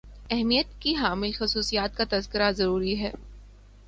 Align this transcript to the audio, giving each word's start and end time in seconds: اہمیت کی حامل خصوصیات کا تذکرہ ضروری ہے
اہمیت 0.29 0.67
کی 0.79 0.95
حامل 0.95 1.31
خصوصیات 1.31 1.97
کا 1.97 2.03
تذکرہ 2.09 2.51
ضروری 2.51 2.99
ہے 2.99 3.11